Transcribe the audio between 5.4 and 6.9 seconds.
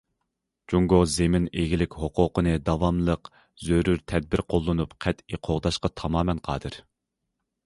قوغداشقا تامامەن قادىر.